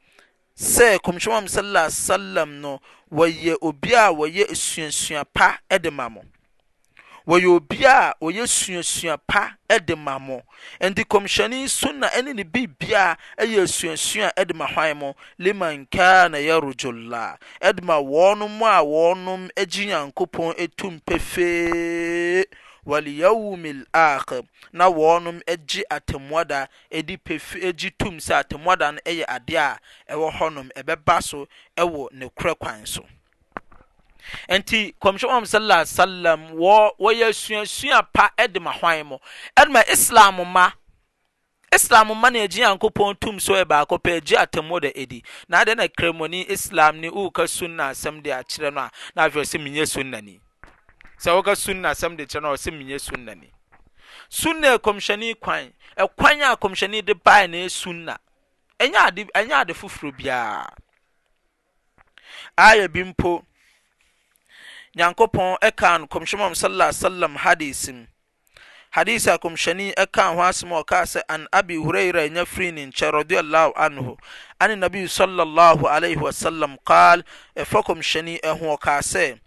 sɛ 0.58 0.98
kɔmswommam 1.04 1.48
salal 1.48 1.86
asallam 1.88 2.60
no 2.62 2.80
wɔyɛ 3.14 3.56
obi 3.62 3.94
a 3.96 4.10
wɔyɛ 4.10 4.50
nsuasua 4.52 5.24
pa 5.34 5.60
de 5.80 5.92
ma 5.92 6.10
mo 6.10 6.24
wɔyɛ 7.30 7.48
obi 7.54 7.86
a 7.86 8.12
ɔyɛ 8.24 8.44
suasua 8.50 9.16
pa 9.28 9.56
de 9.86 9.96
ma 9.96 10.18
mo 10.18 10.42
nti 10.82 11.04
kɔmhyɛne 11.06 11.70
so 11.70 11.92
na 11.92 12.08
ɛne 12.10 12.34
ne 12.34 12.44
biribia 12.44 13.16
ɛyɛ 13.38 13.68
suasua 13.70 14.34
de 14.48 14.52
ma 14.56 14.66
hwan 14.66 14.98
mo 14.98 15.16
liman 15.38 15.86
kana 15.92 16.40
yarujullah 16.40 17.38
ɛde 17.62 17.84
ma 17.84 18.00
wɔnom 18.02 18.58
a 18.66 18.82
wɔnom 18.84 19.50
agye 19.56 19.86
nyankopɔn 19.90 20.58
ɛtum 20.58 21.00
pefee 21.06 22.46
waliyawmil 22.84 23.86
akhir 23.94 24.42
na 24.74 24.90
wɔnom 24.90 25.40
agye 25.48 25.84
atemmuada 25.88 26.68
ɛdi 26.92 27.20
pefi 27.24 27.62
agye 27.70 27.92
tum 27.96 28.18
sɛ 28.18 28.42
atemmuada 28.42 28.92
no 28.96 29.00
ɛyɛ 29.06 29.26
adeɛ 29.28 29.58
a 29.60 29.78
ɛwɔ 30.16 30.32
hɔnom 30.32 30.70
ɛbɛba 30.76 31.22
so 31.22 31.48
ɛwɔ 31.78 32.08
ne 32.12 32.26
korɛ 32.30 32.58
kwan 32.58 32.84
so 32.88 33.06
nti 34.50 34.94
kɔmhyɛn 35.00 35.30
wɔn 35.32 35.46
sallallahu 35.48 35.84
alaihi 35.84 36.54
wɔ 36.54 36.76
wɔyɛ 37.00 37.34
suasua 37.34 38.02
pa 38.14 38.30
ɛde 38.38 38.60
ma 38.62 38.72
hwan 38.72 39.04
mo 39.06 39.20
ɛde 39.58 39.90
islam 39.92 40.40
ma 40.48 40.72
islam 41.74 42.18
ma 42.20 42.30
na 42.30 42.40
egyi 42.40 42.62
yankopɔn 42.62 43.20
tum 43.20 43.40
so 43.40 43.54
yɛ 43.54 43.62
e 43.62 43.66
baako 43.66 43.98
pɛ 43.98 44.20
egyi 44.22 44.36
atamu 44.38 44.80
da 44.82 44.90
edi 44.96 45.24
na 45.48 45.60
adi 45.62 45.76
na 45.76 45.88
kremoni 45.98 46.46
islam 46.50 47.00
ni 47.00 47.08
uka 47.08 47.48
sunna 47.48 47.92
asɛm 47.92 48.22
de 48.22 48.30
akyerɛ 48.30 48.74
no 48.74 48.82
a 48.82 48.92
na 49.16 49.28
afei 49.28 49.42
ɔsɛ 49.42 49.62
mi 49.64 49.70
nye 49.72 49.86
sunna 49.86 50.22
ni 50.22 50.40
sɛ 51.20 51.32
ɔka 51.42 51.56
sunna 51.58 51.92
asɛm 51.92 52.18
de 52.18 52.26
kyerɛ 52.26 52.42
no 52.42 52.52
a 52.52 52.56
ɔsɛ 52.58 52.74
mi 52.78 52.84
nye 52.84 52.98
sunna 52.98 53.36
ni 53.36 53.52
sunna 54.30 54.78
kɔmhyɛni 54.80 55.40
kwan 55.40 55.72
ɛkwan 55.98 56.42
a 56.52 56.56
kɔmhyɛni 56.58 57.06
de 57.06 57.14
baa 57.16 57.48
na 57.48 57.58
e 57.66 57.70
sunna 57.70 58.18
ɛnyɛ 58.80 59.08
ade 59.08 59.26
ɛnyɛ 59.34 59.54
ade 59.62 59.74
foforɔ 59.74 60.12
biara 60.18 60.76
ayɛ 62.58 62.88
bi 62.94 63.04
mpo. 63.04 63.44
nyankopɔn 64.96 65.58
ɛka 65.68 65.98
no 66.00 66.08
kɔmhyɛmam 66.08 66.56
sala 66.56 66.92
salam 66.94 67.36
hadis 67.36 67.90
mu 67.90 68.06
hadis 68.92 69.28
a 69.28 69.38
kɔmhyɛni 69.38 69.94
ɛka 69.96 70.34
ho 70.36 70.42
asɛm 70.42 70.72
a 70.74 70.82
ɔkaa 70.84 71.06
sɛ 71.06 71.22
an 71.30 71.48
abi 71.54 71.76
huraira 71.76 72.28
nya 72.32 72.44
firi 72.46 72.72
ne 72.72 72.86
nkyɛ 72.88 73.12
radiallahu 73.12 73.74
anhu 73.76 74.18
ane 74.60 74.76
nabi 74.80 75.04
sallallahu 75.08 75.84
alaihi 75.86 76.16
wasallam 76.18 76.78
qal 76.84 77.24
ɛfa 77.56 77.86
kɔmhyɛni 77.86 78.42
ɛho 78.42 78.78
ɔkaa 78.78 79.02
sɛ 79.02 79.40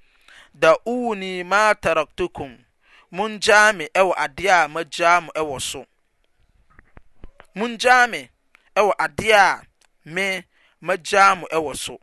da'uni 0.55 1.43
ma 1.45 1.75
taraktukum 1.75 2.57
mongyaa 3.13 3.75
me 3.77 3.89
ɛwɔ 3.95 4.15
adeɛ 4.15 4.65
a 4.65 4.69
magyaa 4.69 5.21
mo 5.23 5.33
ɛwɔ 5.35 5.61
so 5.61 5.85
mongyaa 7.57 8.09
me 8.11 8.29
ɛwɔ 8.77 8.93
adeɛ 8.97 9.33
a 9.35 9.63
me 10.05 10.45
magyaa 10.83 11.35
mo 11.41 11.49
ɛwɔ 11.53 11.77
so 11.77 11.99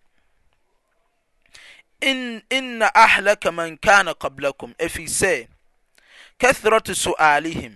inna 2.01 2.96
ahlaka 2.96 3.51
man 3.51 3.77
kana 3.77 4.13
blakum 4.13 4.74
ɛfiri 4.86 5.08
sɛ 5.20 5.36
katherato 6.41 6.94
sualihim 6.96 7.74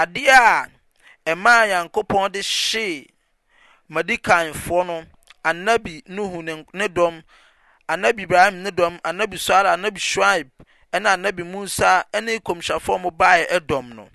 adeɛ 0.00 0.28
a 0.28 0.68
ɛmaa 1.30 1.66
nyankopɔn 1.68 2.30
de 2.32 2.40
hyee 2.40 3.06
madikanfoɔ 3.90 4.86
no 4.86 5.04
anabi 5.44 6.02
nohune 6.06 6.88
dɔm 6.88 7.22
anabi 7.88 8.22
ibrahim 8.22 8.62
ne 8.62 8.70
dɔm 8.70 9.00
anabi 9.02 9.36
soala 9.38 9.72
annabi 9.72 9.98
shoaib 9.98 10.48
ne 10.92 11.08
annabi 11.08 11.42
musa 11.42 12.04
ne 12.22 12.38
komhyafoɔ 12.38 13.00
mo 13.00 13.10
baɛ 13.10 13.46
ɛdɔm 13.58 13.94
no 13.96 14.08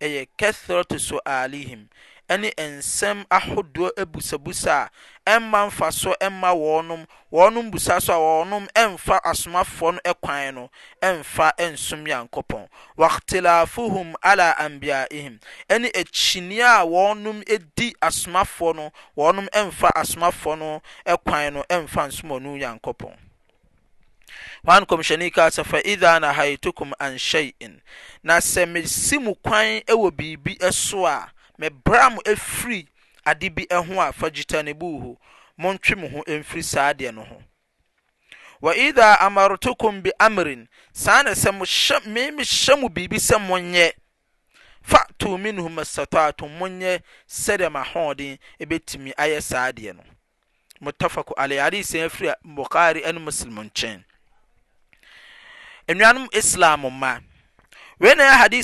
ɛyɛ 0.00 0.26
katherato 0.36 0.98
sualihim 0.98 1.88
ne 2.36 2.52
nsɛm 2.78 3.24
ahodoɔ 3.30 3.88
abusabusa 4.02 4.88
a 4.88 4.90
ɛmma 5.30 5.70
so 5.92 6.14
mma 6.20 6.54
wɔnom 6.54 7.06
wɔnom 7.32 7.70
busa 7.70 8.00
so 8.02 8.12
a 8.14 8.16
wɔnom 8.44 8.68
ɛmfa 8.72 9.20
asomafoɔ 9.22 9.94
no 10.04 10.14
kwan 10.14 10.54
no 10.54 10.70
ɛmfa 11.02 11.52
nsom 11.58 12.06
nyankopɔn 12.06 12.68
waktilafohum 12.96 14.14
ala 14.22 14.54
ambiaihim 14.58 15.40
ɛne 15.68 15.92
akyinneɛ 15.92 16.62
a 16.82 16.86
wɔnom 16.86 17.42
di 17.76 17.94
asomafoɔ 18.00 18.76
no 18.76 18.92
wɔnom 19.16 19.48
ɛmfa 19.50 19.90
asomafoɔ 19.92 20.58
no 20.58 21.18
kwan 21.24 21.54
no 21.54 21.64
ɛmfa 21.68 22.08
nsom 22.10 22.30
ɔno 22.30 22.56
nyankopɔn 22.58 23.16
wɔn 24.66 24.86
kɔmhyɛni 24.86 25.32
kaa 25.32 25.48
sɛ 25.50 25.64
fa 25.64 25.78
idha 25.82 26.20
na 26.20 26.32
haitukum 26.32 26.92
an 27.00 27.14
shay'in 27.18 27.80
na 28.22 28.34
sɛ 28.38 28.68
mesi 28.70 29.18
mu 29.18 29.34
kwan 29.44 29.80
wɔ 29.82 30.10
biribi 30.12 30.72
so 30.72 31.06
a 31.06 31.30
mebra 31.60 32.10
mo 32.10 32.20
afiri 32.26 32.88
ade 33.24 33.50
bi 33.50 33.66
ho 33.70 34.00
a 34.02 34.12
fa 34.12 34.30
gitanibu 34.30 34.98
ho 35.00 35.16
montwe 35.58 35.94
mo 35.96 36.08
ho 36.08 36.24
mfiri 36.26 36.62
saa 36.62 36.92
deɛ 36.92 37.12
no 37.14 37.24
ho 37.24 37.42
w 38.62 38.72
idha 38.74 39.20
amartocum 39.20 40.02
be 40.02 40.10
amerin 40.18 40.68
saa 40.92 41.22
ne 41.22 41.30
sɛ 41.30 41.48
emehyɛ 42.06 42.76
mo 42.80 42.88
biribi 42.88 43.16
sɛ 43.18 43.36
moyɛ 43.38 43.92
fato 44.82 45.36
minehum 45.38 45.76
satatu 45.84 46.44
moyɛ 46.48 47.00
sɛdɛmahoden 47.28 48.38
bɛtumi 48.60 49.12
ayɛ 49.16 49.40
saadeɛ 49.42 49.96
nota 50.80 51.08
fkari 51.12 51.80
ns 51.84 51.92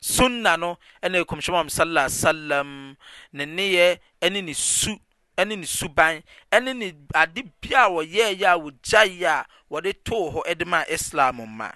sunna 0.00 0.56
no 0.58 0.78
ɛne 1.02 1.18
ɛkomhyɛmm 1.24 1.70
salala 1.70 2.02
wasallam 2.04 2.96
ne 3.32 3.44
nneyɛ 3.46 3.98
esnene 4.22 5.66
suban 5.66 6.22
neneade 6.52 7.42
bia 7.60 7.82
a 7.84 7.86
wɔyɛɛyɛ 7.88 8.46
a 8.46 8.56
wɔgyaeyɛ 8.58 9.26
a 9.26 9.46
wɔde 9.70 9.92
toɔ 10.04 10.32
hɔ 10.44 10.54
dema 10.58 10.78
a 10.82 10.84
islam 10.94 11.36
ma 11.56 11.72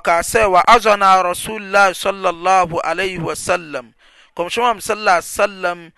kasɛ 0.05 0.41
waazona 0.53 1.21
rasulla 1.23 1.93
swaam 1.93 3.93
cmsɛamssalam 4.79 5.91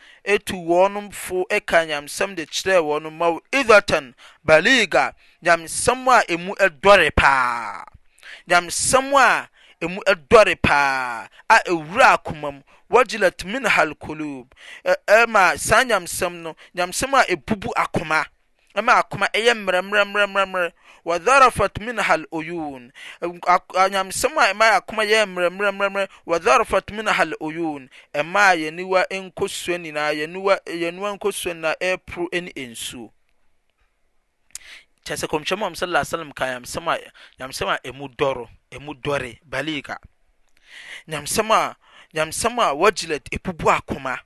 tu 0.45 0.55
wɔnom 0.55 1.11
fo 1.11 1.45
ka 1.65 1.81
e 1.83 1.85
nyamsɛm 1.87 2.35
de 2.35 2.45
kerɛ 2.45 2.79
wɔnom 2.83 3.39
ihatan 3.51 4.13
baliga 4.45 5.13
nyamsɛm 5.43 6.07
e 6.07 6.19
e 6.27 6.33
a 6.35 6.37
m 6.37 6.47
dpaayamsɛm 6.79 9.15
a 9.19 9.47
mu 9.87 10.01
dɔre 10.29 10.55
paa 10.61 11.27
a 11.49 11.55
ewura 11.65 12.11
akomam 12.17 12.61
wagilat 12.91 13.43
minha 13.45 13.81
alkolob 13.85 14.51
ma 15.29 15.55
sa 15.57 15.83
yamsɛm 15.83 16.31
no 16.41 16.55
yamsɛm 16.75 17.13
a 17.27 17.35
bubu 17.37 17.69
akoma 17.75 18.25
ɛma 18.77 18.93
akoma 19.01 19.27
ɛyɛ 19.33 19.53
mmerɛmmerɛmmerɛmmerɛ 19.57 20.71
wɔdharafat 21.05 21.73
minha 21.81 22.17
loyun 22.17 22.93
anyamsɛm 23.81 24.37
a 24.37 24.45
ɛma 24.53 24.65
akoma 24.79 25.03
yɛ 25.11 25.25
mmerɛmmerɛmmerɛmmerɛ 25.25 26.07
wɔdharafat 26.27 26.91
minha 26.95 27.23
loyun 27.25 27.89
ɛma 28.13 28.41
a 28.53 28.53
yɛniwa 28.57 29.07
nkɔsua 29.09 29.77
nyinaa 29.81 30.13
yɛniwa 30.19 30.53
yɛniwa 30.65 31.09
nkɔsua 31.17 31.53
nyinaa 31.57 31.75
ɛporo 31.81 32.27
ne 32.37 32.51
nsuo 32.71 33.09
kyɛ 35.05 35.17
sɛ 35.25 35.25
kɔmkyɛm 35.31 35.61
am 35.65 35.75
sala 35.75 36.05
salam 36.05 36.31
ka 36.31 36.45
yamsɛm 36.45 36.87
a 36.87 37.01
yamsɛm 37.39 37.69
a 37.75 37.81
ɛmu 37.87 38.13
dɔro 38.15 38.47
ɛmu 38.71 38.93
dɔre 39.01 39.39
balika 39.47 39.97
nyamsɛm 41.07 41.49
a 41.49 41.75
nyamsɛm 42.13 42.59
a 42.61 42.73
wagilat 42.77 43.25
ɛpubu 43.33 43.73
akoma 43.75 44.19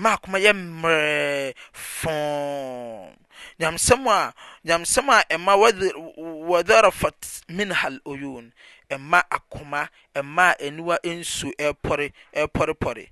ma 0.00 0.10
akoma 0.16 0.38
yɛmerɛ 0.38 1.54
fom 1.98 3.14
nyamesɛm 3.58 5.08
a 5.28 5.38
ma 5.38 5.54
waderefat 5.56 7.42
minha 7.48 7.90
loyon 8.04 8.52
ma 8.98 9.22
akoma 9.36 9.88
ma 10.22 10.54
anewa 10.60 10.98
nsu 11.04 11.48
pɔrepɔre 11.84 13.08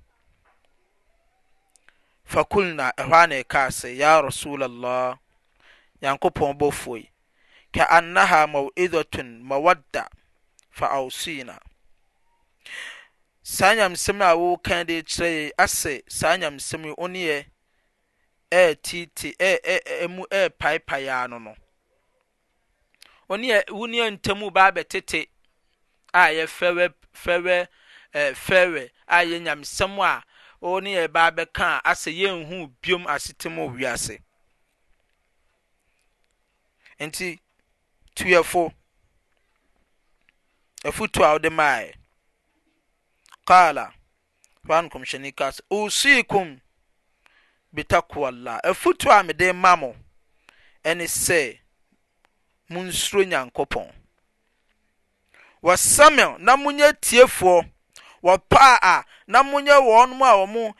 fa 2.25 2.43
kulna 2.45 2.91
ɛho 2.97 3.11
aneɛkasɛ 3.23 3.95
ya 3.97 4.21
rasulllah 4.21 5.17
nyankepɔn 6.01 6.57
bofoi 6.57 7.09
kaannaha 7.73 8.47
mowihatun 8.47 9.41
mawada 9.43 10.07
fa 10.71 10.87
auseina 10.97 11.59
saa 13.45 13.73
nyamsɛm 13.75 14.21
a 14.21 14.29
wɔrekan 14.41 14.87
de 14.87 14.95
kyerɛ 15.03 15.29
yɛ 15.29 15.49
asɛ 15.63 15.93
saa 16.07 16.35
nyamsɛm 16.39 16.83
yi 16.85 16.91
ɔne 17.03 17.19
yɛ 17.27 17.37
ɛɛtete 18.57 19.27
ɛɛ 19.37 20.03
ɛmu 20.05 20.23
ɛɛpaepae 20.31 21.07
ano 21.09 21.39
no 21.39 21.55
ɔne 23.29 23.45
yɛ 23.49 23.59
wɔne 23.67 23.95
yɛ 23.99 24.07
ntamu 24.15 24.49
ba 24.53 24.71
abɛtete 24.71 25.27
a 26.13 26.21
yɛ 26.37 26.45
fɛwɛ 26.57 26.93
fɛwɛ 27.13 27.67
ɛɛ 28.13 28.35
fɛwɛ 28.45 28.89
a 29.07 29.15
yɛ 29.25 29.39
nyamsɛm 29.43 29.99
a 29.99 30.23
ɔne 30.61 30.95
yɛ 30.95 31.11
ba 31.11 31.27
a 31.27 31.81
asɛ 31.91 32.15
yɛnhu 32.17 32.71
biom 32.81 33.05
asetem 33.07 33.55
wɔ 33.59 33.75
wiase 33.77 34.21
nti 36.97 37.39
tuyɛfo 38.15 38.71
ɛfutu 40.85 41.19
a 41.27 41.35
wɔde 41.37 41.51
maa 41.51 41.79
yɛ 41.83 41.93
qala 43.47 43.85
fan 44.67 44.85
kɔmhyɛni 44.91 45.29
kaa 45.39 45.51
sɛ 45.55 45.61
usikum 45.69 46.59
bitakwallah 47.75 48.55
afutu 48.69 49.09
a 49.11 49.23
mede 49.23 49.51
ma 49.53 49.75
mo 49.75 49.95
ɛne 50.89 51.05
sɛ 51.07 51.59
monsuro 52.69 53.21
nyankopɔn 53.23 53.89
na 56.43 56.55
monyɛ 56.57 56.89
tiefoɔ 57.01 57.67
wɔpaa 58.23 58.79
a 58.81 59.05
na 59.27 59.43
monyɛ 59.43 59.77
wɔn 59.79 60.15
mu 60.17 60.25
a 60.25 60.33
wɔn 60.33 60.73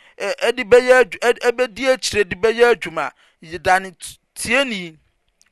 ɛde 0.46 0.62
bɛyɛ 0.64 1.20
ɛbɛdi 1.48 1.84
akyire 1.94 2.24
de 2.28 2.36
bɛyɛ 2.36 2.64
adwuma 2.74 3.12
yidane 3.42 3.94
tieni 4.36 4.98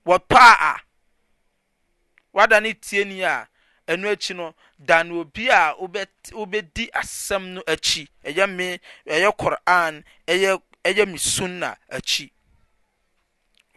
wɔpaa 0.06 0.56
a 0.60 0.75
wadane 2.34 2.74
tieni 2.80 3.22
a 3.24 3.50
ɛno 3.92 4.08
akyi 4.12 4.34
no 4.36 4.46
dan 4.88 5.12
obi 5.20 5.44
a 5.50 5.62
wobɛdi 6.34 6.84
asɛm 7.02 7.44
no 7.54 7.62
akyi 7.72 8.08
ɛyɛ 8.26 8.46
me 8.56 8.80
ɛyɛ 9.08 9.36
koran 9.38 10.04
ɛyɛ 10.28 10.60
ɛyɛ 10.86 11.06
me 11.12 11.18
sunna 11.18 11.78
akyi 11.92 12.32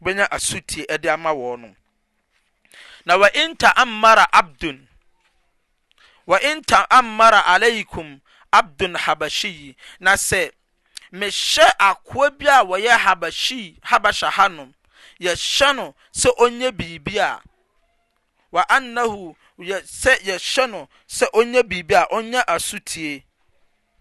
wobɛnya 0.01 0.29
asutie 0.37 0.87
ɛde 0.87 1.09
ama 1.11 1.31
wɔn 1.35 1.61
no 1.61 1.77
na 3.05 3.17
wa 3.19 3.29
inta 3.35 3.73
ammara 3.77 4.27
abdun 4.33 4.89
wa 6.27 6.37
inta 6.39 6.87
ammara 6.91 7.41
alaikum 7.43 8.21
abdun 8.53 8.95
habashiyi 8.95 9.75
na 10.01 10.13
sɛ 10.17 10.53
mehyɛ 11.13 11.73
akoa 11.79 12.31
bi 12.39 12.47
a 12.47 12.63
wɔyɛ 12.65 12.99
habashi 13.05 13.81
habasha 13.83 14.31
hanom 14.31 14.73
yɛhyɛ 15.21 15.75
no 15.77 15.95
sɛ 16.13 16.29
ɔnyɛ 16.39 16.71
biribi 16.71 17.17
a 17.19 17.43
wa 18.53 18.63
annahu 18.71 19.35
ɛ 19.59 20.17
yɛhyɛ 20.25 20.71
no 20.71 20.89
sɛ 21.09 21.27
ɔnya 21.39 21.61
biribi 21.69 21.95
a 21.95 22.07
ɔyɛ 22.11 22.41
asotie 22.55 23.23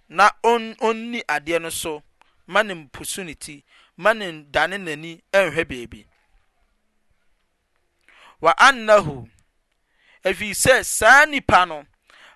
na 0.09 0.31
ɔnni 0.43 1.23
adeɛ 1.27 1.61
no 1.61 1.69
so 1.69 2.01
ma 2.47 2.61
ne 2.63 2.87
posu 2.91 3.23
ne 3.23 3.33
ti 3.35 3.63
manedane 3.97 4.77
n'ani 4.83 5.21
nhwɛ 5.31 5.65
beabi 5.67 6.07
waanaho 8.41 9.27
ɛfiri 10.25 10.53
sɛ 10.53 10.83
saa 10.83 11.25
nnipa 11.25 11.65
no 11.67 11.85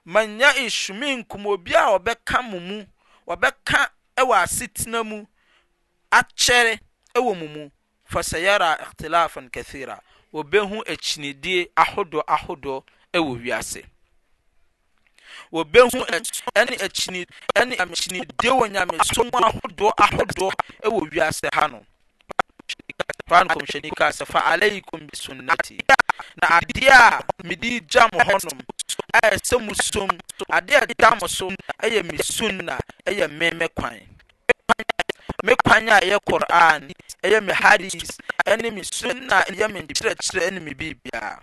mayɛ 0.06 0.54
nsomi 0.68 1.22
nkomo 1.24 1.58
bi 1.64 1.74
a 1.74 1.98
ɔbɛka 1.98 2.44
mo 2.50 2.60
mu 2.60 2.86
ɔbɛka 3.28 3.90
wɔ 4.18 4.36
asetena 4.44 5.04
mu 5.04 5.26
akyɛre 6.12 6.80
wɔ 7.16 7.36
mo 7.38 7.48
mu 7.48 7.72
fa 8.06 8.20
sayara 8.22 8.78
ihtilafan 8.80 9.50
kathira 9.52 10.00
ɔbɛhu 10.32 10.86
akyinidiɛ 10.86 11.72
ahodɔ 11.76 12.22
ahodoɔ 12.28 12.84
wɔ 13.16 13.34
wiase 13.42 13.84
wɔbɛhu 15.52 16.00
ɛne 16.60 16.76
akyini 16.86 17.22
ɛne 17.60 17.74
akyinide 17.80 18.50
wɔ 18.50 18.68
nyamesom 18.68 19.30
ahodoɔ 19.34 19.92
ahodoɔ 20.04 20.52
wɔ 20.84 21.00
wiase 21.12 21.48
ha 21.56 21.68
no 21.68 21.86
kwan 23.28 23.48
kɔmhyɛni 23.48 23.96
kaa 23.96 24.12
sɛ 24.12 24.26
fa 24.28 24.40
alaikum 24.52 25.08
bisunnati 25.10 25.80
na 26.42 26.60
adeɛ 26.60 26.90
a 26.90 27.24
mede 27.48 27.80
gya 27.88 28.10
mo 28.12 28.20
hɔnom 28.20 28.60
a 29.14 29.20
ɛsɛ 29.32 29.56
mu 29.66 29.74
som 29.76 30.10
adeɛ 30.52 30.76
a 30.76 30.86
ɛda 30.88 31.20
mo 31.22 31.28
so 31.28 31.50
ɛyɛ 31.82 32.04
me 32.12 32.18
sunna 32.18 32.80
ɛyɛ 33.06 33.32
me 33.38 33.52
me 33.58 33.68
kwan 33.74 34.00
me 35.44 35.54
kwan 35.64 35.88
a 35.90 36.00
ɛyɛ 36.02 36.20
qur'an 36.26 36.92
ɛyɛ 37.24 37.40
me 37.46 37.54
hadis 37.54 37.94
ɛne 38.46 38.74
me 38.74 38.84
sunna 38.84 39.44
ɛyɛ 39.48 39.72
me 39.74 39.80
nkyerɛkyerɛ 39.82 40.44
ɛne 40.48 40.60
me 40.62 40.74
biribiara 40.74 41.42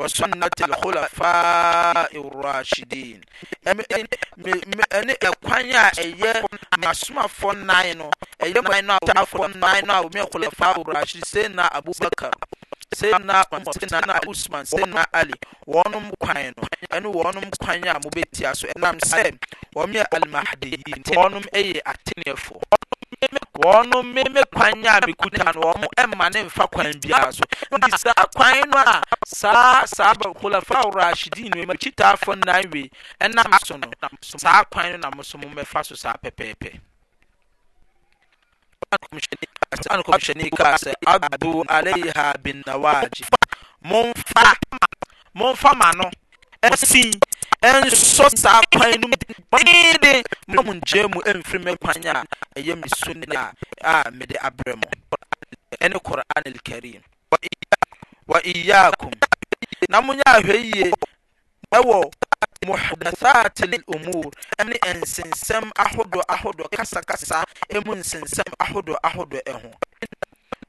وسنة 0.00 0.50
الخلفاء 0.62 2.08
الراشدين 2.20 3.20
ɛne 3.66 5.14
ɛkwan 5.30 5.72
a 5.80 5.90
ɛyɛ 5.90 6.32
masomafoɔ 6.80 7.52
nan 7.66 7.98
no 7.98 8.10
ɛyɛ 8.40 8.64
kwan 8.64 8.86
no 8.86 8.94
a 8.96 8.98
wɔmafoɔ 9.04 9.46
nan 9.60 9.84
no 9.86 9.92
a 9.94 10.02
wɔmɛ 10.08 10.20
khulafa 10.32 10.68
rashid 10.94 11.22
sɛna 11.22 11.68
abubakar 11.72 12.32
sɛna 12.96 13.44
sɛna 13.76 14.14
usman 14.28 14.64
sɛna 14.64 15.04
ali 15.12 15.34
wɔnom 15.68 16.08
kwan 16.18 16.54
no 16.56 16.64
ɛne 16.88 17.08
wɔnom 17.20 17.46
kwan 17.62 17.84
a 17.84 18.00
mobɛtia 18.00 18.56
so 18.56 18.64
ɛnam 18.72 18.96
sɛ 19.04 19.36
wɔmyɛ 19.76 20.06
almahdiyin 20.16 21.04
wɔnom 21.12 21.44
ɛyɛ 21.52 21.80
atenefoɔ 21.84 22.62
wɔn 23.60 23.90
mmemme 24.06 24.42
kwan 24.52 24.86
a 24.92 25.00
mekuta 25.04 25.44
no 25.54 25.60
wɔn 25.72 25.86
ɛmma 26.02 26.32
ne 26.34 26.40
nfa 26.44 26.66
kwan 26.72 26.92
biara 27.02 27.30
so 27.32 27.42
nti 27.76 27.90
saa 27.98 28.24
kwan 28.34 28.70
no 28.70 28.78
a 28.78 29.02
saa 29.26 29.84
saa 29.86 30.14
kolafa 30.14 30.80
rashidi 30.94 31.50
no 31.54 31.66
mu 31.66 31.74
kyitaafoɔ 31.74 32.34
nnan 32.36 32.72
wei 32.72 32.90
ɛnam 33.20 33.52
so 33.66 33.76
no 33.76 33.88
saa 34.22 34.64
kwan 34.64 34.92
no 34.92 34.96
nam 35.10 35.22
so 35.22 35.36
mo 35.38 35.48
mɛfa 35.48 35.84
so 35.84 35.94
saa 35.94 36.14
pɛpɛɛpɛ 36.16 36.80
an 39.90 40.00
kɔmhyɛni 40.02 40.50
kaa 40.56 40.76
sɛ 40.76 40.92
abu 41.06 41.62
alaiha 41.68 42.34
bin 42.42 42.62
nawaji 42.66 43.24
momfa 43.84 44.54
nfa 45.36 45.74
ma 45.76 45.90
no 45.92 46.08
ɛsin 46.62 47.12
ɛnsɔ 47.62 48.28
saa 48.38 48.60
kwan 48.72 48.98
no 49.00 49.08
mu 49.08 49.16
denden 49.20 50.22
ma 50.48 50.62
mo 50.62 50.72
nkyɛn 50.74 51.10
mu 51.12 51.20
ɛmfiri 51.20 51.64
me 51.64 51.76
kwan 51.76 52.06
a 52.06 52.24
ɛyɛ 52.56 52.74
me 52.80 52.88
sunna 52.96 53.52
a 53.84 54.10
mede 54.10 54.34
abrɛ 54.40 54.76
mo 54.76 54.86
ɛne 55.80 55.98
koran 56.02 56.24
alkarim 56.46 57.02
wa 58.26 58.40
iyakum 58.44 59.12
na 59.90 60.00
monyɛ 60.00 60.22
ahwɛ 60.26 60.56
yie 60.56 60.92
ɛwɔ 61.72 62.10
muhdathatil 62.66 63.82
umur 63.94 64.32
ɛne 64.58 64.76
nsensɛm 65.00 65.70
ahodoɔ 65.76 66.22
ahodoɔ 66.28 66.68
kasakasa 66.72 67.44
ɛmu 67.68 67.92
nsensɛm 68.00 68.52
ahodoɔ 68.58 68.96
ahodoɔ 69.04 69.40
ɛho 69.44 69.70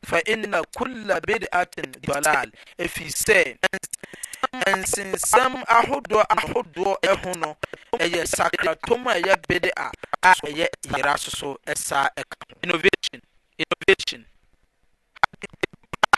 fa 0.03 0.17
inna 0.27 0.61
kulla 0.77 1.21
bid'atin 1.21 1.87
dalal 2.01 2.51
ɛfiri 2.77 3.11
sɛ 3.11 3.55
nsensɛm 4.79 5.53
ahodoɔ 5.77 6.21
ahodoɔ 6.37 6.93
ɛho 7.11 7.31
no 7.41 7.49
ɛyɛ 8.03 8.21
sakratom 8.37 9.01
a 9.11 9.13
ɛyɛ 9.21 9.33
bede 9.47 9.69
a 9.85 9.87
a 10.29 10.31
ɛyɛ 10.47 10.65
yera 10.91 11.13
soso 11.23 11.49
ɛsaa 11.71 12.07
ɛka 12.19 12.35
ho 12.49 12.53
innovation 12.65 13.19
innovation 13.63 14.21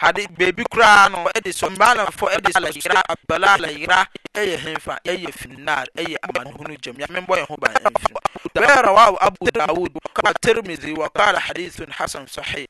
hade 0.04 0.24
beebi 0.38 0.64
koraa 0.72 1.10
no 1.12 1.18
ɛde 1.38 1.52
sɔ 1.60 1.66
mbaanafo 1.76 2.26
ɛde 2.36 2.50
sɔ 2.54 2.58
alayira 2.60 3.02
abala 3.14 3.48
alayira 3.56 4.00
ɛyɛ 4.34 4.56
henfa 4.66 4.94
ɛyɛ 5.12 5.30
finnaar 5.40 5.86
ɛyɛ 5.96 6.16
amanhunu 6.26 6.76
jam 6.82 6.96
yame 7.02 7.20
mbɔ 7.26 7.34
yɛn 7.40 7.48
ho 7.50 7.56
ban 7.62 7.74
ɛnfin 7.74 8.14
wɛrɛ 8.56 8.92
wa 8.98 9.04
abu 9.22 9.46
dawud 9.52 9.94
kaa 10.14 10.34
tirmidhi 10.44 10.98
wa 10.98 11.08
kaala 11.10 11.40
hadithun 11.40 11.90
hasan 11.92 12.26
sahih 12.28 12.66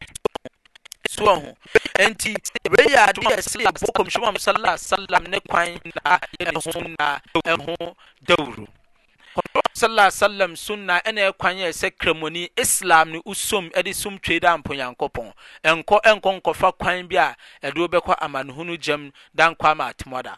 soɔ 1.14 1.36
ho 1.36 2.10
nti 2.10 2.32
wei 2.74 2.86
yɛ 2.94 3.00
ade 3.10 3.22
yɛ 3.28 3.36
sɛ 3.42 3.58
yɛbɔ 3.66 3.88
kɔmhyɛm 3.96 4.38
sala 4.40 4.78
salam 4.78 5.24
ne 5.30 5.40
kwan 5.50 5.80
a 6.06 6.20
yɛne 6.40 6.60
ho 6.66 6.82
na 6.98 7.06
ɛho 7.46 7.96
dawuro 8.26 8.68
sala 9.74 10.10
salam 10.12 10.56
sunna 10.56 11.02
ɛna 11.06 11.32
ɛkwan 11.32 11.56
yɛ 11.62 11.70
sɛ 11.82 11.92
kramoni 12.00 12.50
islam 12.58 13.12
ne 13.12 13.22
usom 13.26 13.70
ɛde 13.72 13.94
som 13.94 14.18
twe 14.18 14.40
da 14.40 14.58
mponyankopɔn 14.58 15.32
ɛnkɔ 15.64 16.02
ɛnkɔ 16.04 16.40
nkɔfa 16.42 16.78
kwan 16.78 17.08
bi 17.08 17.18
a 17.18 17.36
ɛde 17.64 17.76
wobɛkɔ 17.78 18.16
amanehunu 18.20 18.78
gyam 18.80 19.12
da 19.36 19.50
nkɔ 19.54 19.70
ama 19.72 19.94
atemɔda 19.94 20.38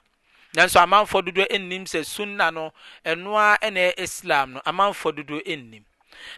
nanso 0.53 0.79
amanfoɔ 0.83 1.21
dodoɔ 1.25 1.49
nnim 1.57 1.85
sɛ 1.85 2.03
sunna 2.05 2.51
no 2.51 2.71
ɛnoa 3.05 3.57
ɛna 3.61 3.93
islam 3.97 4.53
no 4.53 4.61
amanfoɔ 4.65 5.15
dodoɔ 5.15 5.41
nnim 5.47 5.83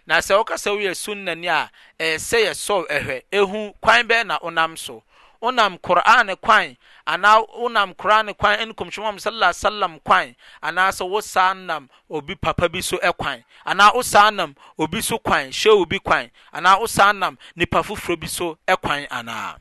na 0.06 0.16
sɛ 0.20 0.34
woka 0.36 0.54
sɛ 0.56 0.70
woyɛ 0.76 0.92
sunnani 1.04 1.48
a 1.58 1.70
ɛsɛ 2.00 2.38
yɛ 2.46 2.52
sɔ 2.54 2.76
ɛhwɛ 2.88 3.22
ehu 3.30 3.74
kwan 3.80 4.08
bɛɛ 4.08 4.26
na 4.26 4.38
wonam 4.38 4.76
so 4.78 5.02
wonam 5.42 5.80
qur'an 5.80 6.34
kwan 6.36 6.76
anaa 7.06 7.42
wonam 7.60 7.96
qur'an 7.96 8.34
kwan 8.34 8.58
ɛne 8.60 8.72
kɔmhyɛmmam 8.74 9.20
sallallahu 9.20 9.52
alaihi 9.52 9.66
wasallam 9.66 10.02
kwan 10.02 10.36
anaasɛ 10.62 11.08
wo 11.08 11.20
saa 11.20 11.52
nam 11.54 11.88
obi 12.10 12.34
papa 12.34 12.68
bi 12.68 12.80
so 12.80 12.98
kwan 13.16 13.44
ana 13.64 13.92
wo 13.94 14.02
saa 14.02 14.30
nam 14.30 14.56
obi 14.78 15.00
so 15.02 15.18
kwan 15.18 15.48
hyɛ 15.50 15.70
obi 15.70 15.98
kwan 16.00 16.30
ana 16.52 16.78
wo 16.78 16.86
saa 16.86 17.12
nam 17.12 17.38
nipa 17.56 17.82
foforɔ 17.84 18.16
bi 18.18 18.26
so 18.26 18.58
kwan 18.80 19.06
anaa 19.10 19.58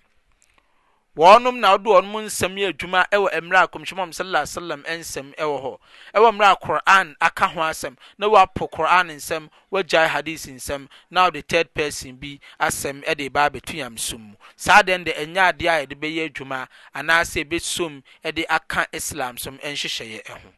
wɔnom 1.18 1.58
na 1.60 1.76
wodoɔno 1.76 2.06
m 2.06 2.16
nsɛm 2.30 2.54
yɛ 2.62 2.68
adwuma 2.74 3.02
ɛwɔ 3.10 3.28
mmerɛ 3.42 3.64
a 3.64 3.68
kɔmhyimɔm 3.74 4.10
salala 4.14 4.46
salam 4.46 4.84
nsɛm 4.84 5.34
ɛwɔ 5.36 5.56
hɔ 5.64 5.80
ɛwɔ 6.14 6.30
mmerɛ 6.30 6.52
a 6.52 6.56
koran 6.66 7.16
aka 7.20 7.48
ho 7.48 7.60
asɛm 7.62 7.98
na 8.20 8.28
woapo 8.28 8.70
koran 8.70 9.08
nsɛm 9.08 9.50
woagyae 9.72 10.08
hadis 10.10 10.46
nsɛm 10.46 10.88
na 11.10 11.24
wode 11.26 11.42
tid 11.48 11.74
person 11.74 12.16
bi 12.18 12.40
asɛm 12.62 13.04
ɛde 13.04 13.34
baa 13.34 13.50
bɛtunyamsom 13.50 14.20
mu 14.30 14.36
saa 14.56 14.84
adɛn 14.84 15.06
de 15.06 15.14
ɛnyadeɛ 15.14 15.68
a 15.68 15.86
yɛde 15.88 15.96
bɛyɛ 16.00 16.30
adwuma 16.30 16.68
anaasɛ 16.94 17.46
ɛbɛsom 17.48 18.04
de 18.36 18.46
aka 18.48 18.86
islam 18.94 19.38
som 19.40 19.58
ɛnhyehyɛeɛ 19.58 20.28
ho 20.30 20.52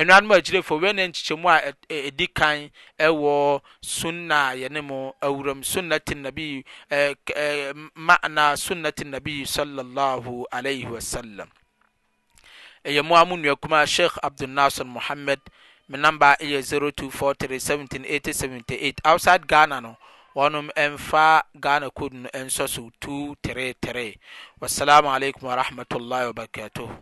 enanm 0.00 0.28
ajirefo 0.32 0.74
wenencichemoa 0.82 1.60
edikan 1.88 2.58
ɛwo 3.06 3.34
sunna 3.96 4.38
anem 4.52 4.90
wr 5.36 5.48
mana 8.06 8.44
sunati 8.64 9.04
nabii 9.12 9.42
sliwsalam 9.52 11.48
eyma 12.88 13.24
muneakuma 13.28 13.86
sheikh 13.86 14.12
abdunaser 14.22 14.86
mohamed 14.86 15.40
menamba 15.88 16.36
iy 16.40 16.58
02437878 16.58 18.94
outside 19.04 19.46
ghana 19.48 19.80
non 19.80 19.94
mfa 20.92 21.44
ghana 21.54 21.90
kodn 21.90 22.26
nsoso 22.44 22.80
2 23.00 23.34
tr3r 23.44 24.14
wassalamu 24.60 25.10
aleikum 25.14 25.48
warahmatullahi 25.48 26.26
wabarkatoh 26.26 26.96